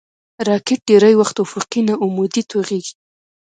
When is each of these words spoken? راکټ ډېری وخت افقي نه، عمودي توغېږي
راکټ 0.47 0.79
ډېری 0.87 1.13
وخت 1.17 1.35
افقي 1.45 1.81
نه، 1.87 1.93
عمودي 2.03 2.41
توغېږي 2.49 2.93